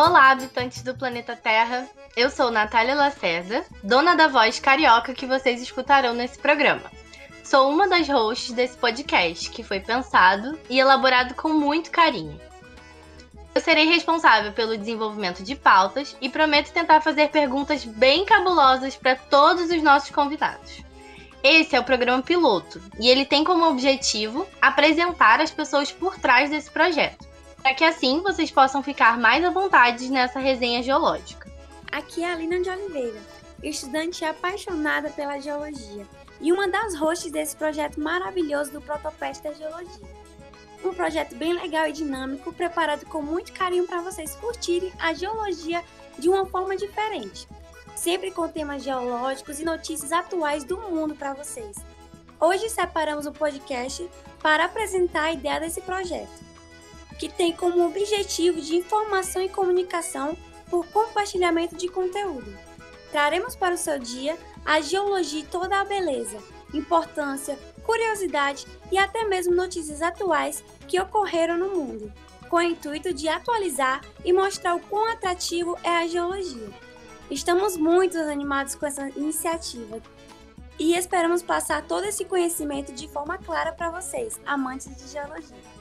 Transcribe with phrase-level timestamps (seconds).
[0.00, 1.84] Olá, habitantes do planeta Terra.
[2.16, 6.84] Eu sou Natália Lacerda, dona da voz carioca que vocês escutarão nesse programa.
[7.42, 12.40] Sou uma das hosts desse podcast, que foi pensado e elaborado com muito carinho.
[13.52, 19.16] Eu serei responsável pelo desenvolvimento de pautas e prometo tentar fazer perguntas bem cabulosas para
[19.16, 20.80] todos os nossos convidados.
[21.42, 26.50] Esse é o programa piloto e ele tem como objetivo apresentar as pessoas por trás
[26.50, 27.27] desse projeto,
[27.68, 31.52] para que assim vocês possam ficar mais à vontade nessa resenha geológica.
[31.92, 33.20] Aqui é a Lina de Oliveira,
[33.62, 36.06] estudante apaixonada pela geologia
[36.40, 40.08] e uma das hosts desse projeto maravilhoso do Protopest da Geologia.
[40.82, 45.84] Um projeto bem legal e dinâmico, preparado com muito carinho para vocês curtirem a geologia
[46.18, 47.46] de uma forma diferente,
[47.94, 51.76] sempre com temas geológicos e notícias atuais do mundo para vocês.
[52.40, 54.08] Hoje separamos o podcast
[54.42, 56.47] para apresentar a ideia desse projeto,
[57.18, 60.36] que tem como objetivo de informação e comunicação
[60.70, 62.56] por compartilhamento de conteúdo.
[63.10, 66.38] Traremos para o seu dia a geologia e toda a beleza,
[66.72, 72.12] importância, curiosidade e até mesmo notícias atuais que ocorreram no mundo,
[72.48, 76.68] com o intuito de atualizar e mostrar o quão atrativo é a geologia.
[77.30, 80.00] Estamos muito animados com essa iniciativa
[80.78, 85.77] e esperamos passar todo esse conhecimento de forma clara para vocês, amantes de geologia.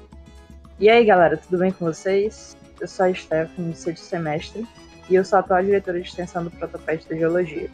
[0.79, 2.55] E aí, galera, tudo bem com vocês?
[2.79, 4.63] Eu sou a Stephanie, do sexto semestre,
[5.09, 7.67] e eu sou a atual diretora de extensão do Protopeste da Geologia.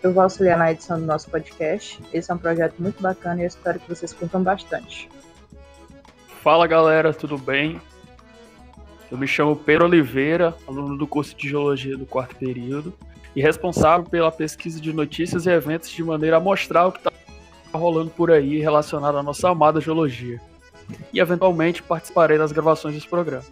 [0.00, 2.00] Eu vou auxiliar na edição do nosso podcast.
[2.14, 5.08] Esse é um projeto muito bacana e eu espero que vocês curtam bastante.
[6.40, 7.80] Fala galera, tudo bem?
[9.10, 12.94] Eu me chamo Pedro Oliveira, aluno do curso de Geologia do quarto período
[13.34, 17.10] e responsável pela pesquisa de notícias e eventos de maneira a mostrar o que está
[17.74, 20.40] rolando por aí relacionado à nossa amada geologia.
[21.16, 23.50] E eventualmente participarei das gravações dos programas.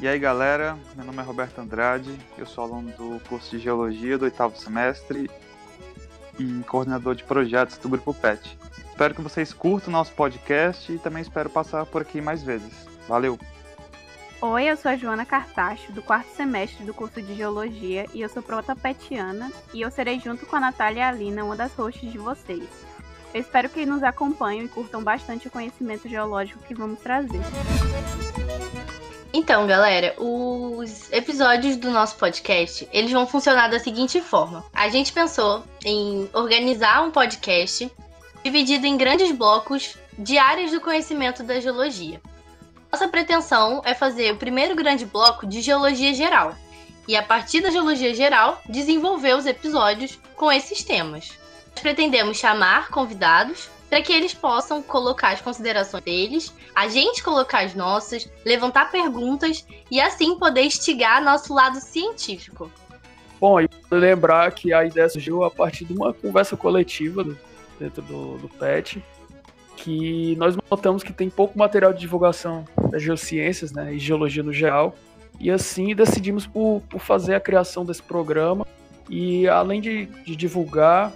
[0.00, 4.16] E aí galera, meu nome é Roberto Andrade, eu sou aluno do curso de Geologia
[4.16, 5.30] do oitavo semestre
[6.38, 8.58] e coordenador de projetos do Grupo PET.
[8.88, 12.72] Espero que vocês curtam o nosso podcast e também espero passar por aqui mais vezes.
[13.06, 13.38] Valeu!
[14.40, 18.30] Oi, eu sou a Joana Cartacho, do quarto semestre do curso de Geologia, e eu
[18.30, 22.10] sou protopetiana, e eu serei junto com a Natália e a Alina uma das hosts
[22.10, 22.87] de vocês.
[23.34, 27.40] Eu espero que nos acompanhem e curtam bastante o conhecimento geológico que vamos trazer.
[29.32, 34.64] Então, galera, os episódios do nosso podcast, eles vão funcionar da seguinte forma.
[34.72, 37.92] A gente pensou em organizar um podcast
[38.42, 42.20] dividido em grandes blocos de áreas do conhecimento da geologia.
[42.90, 46.54] Nossa pretensão é fazer o primeiro grande bloco de geologia geral
[47.06, 51.38] e, a partir da geologia geral, desenvolver os episódios com esses temas.
[51.80, 57.74] Pretendemos chamar convidados para que eles possam colocar as considerações deles, a gente colocar as
[57.74, 62.70] nossas, levantar perguntas e assim poder instigar nosso lado científico.
[63.40, 67.24] Bom, e lembrar que a ideia surgiu a partir de uma conversa coletiva
[67.78, 69.02] dentro do, do PET,
[69.76, 74.52] que nós notamos que tem pouco material de divulgação das geociências né, e geologia no
[74.52, 74.94] geral,
[75.40, 78.66] e assim decidimos por, por fazer a criação desse programa
[79.08, 81.12] e além de, de divulgar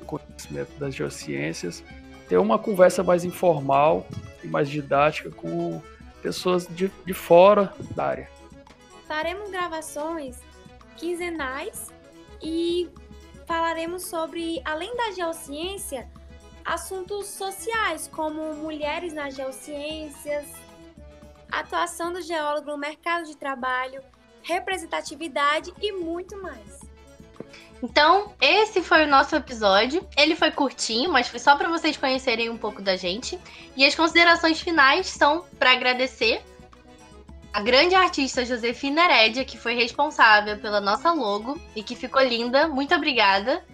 [0.00, 1.82] o conhecimento das geociências,
[2.28, 4.06] ter uma conversa mais informal
[4.42, 5.80] e mais didática com
[6.22, 8.28] pessoas de, de fora da área.
[9.06, 10.38] Faremos gravações
[10.96, 11.88] quinzenais
[12.42, 12.88] e
[13.46, 16.08] falaremos sobre, além da geociência,
[16.64, 20.46] assuntos sociais, como mulheres nas geociências,
[21.50, 24.02] atuação do geólogo no mercado de trabalho,
[24.42, 26.79] representatividade e muito mais.
[27.82, 30.06] Então, esse foi o nosso episódio.
[30.16, 33.38] Ele foi curtinho, mas foi só para vocês conhecerem um pouco da gente.
[33.76, 36.42] E as considerações finais são para agradecer
[37.52, 42.68] a grande artista Josefina Herédia, que foi responsável pela nossa logo e que ficou linda.
[42.68, 43.64] Muito obrigada.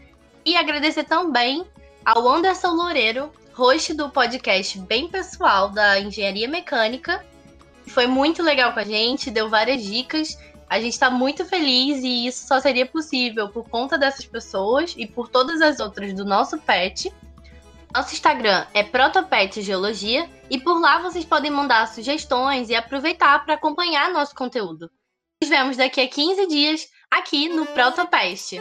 [0.44, 1.66] E agradecer também
[2.04, 7.24] ao Anderson Loureiro, host do podcast Bem Pessoal da Engenharia Mecânica.
[7.88, 12.26] Foi muito legal com a gente, deu várias dicas a gente está muito feliz e
[12.26, 16.58] isso só seria possível por conta dessas pessoas e por todas as outras do nosso
[16.58, 17.12] pet.
[17.94, 23.54] Nosso Instagram é Protopet Geologia e por lá vocês podem mandar sugestões e aproveitar para
[23.54, 24.90] acompanhar nosso conteúdo.
[25.40, 28.60] Nos vemos daqui a 15 dias aqui no Protopest.